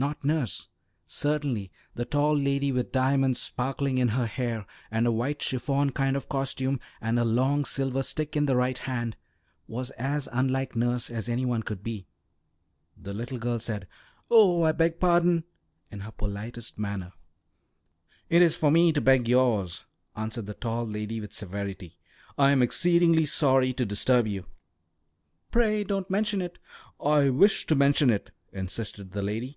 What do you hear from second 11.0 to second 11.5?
as any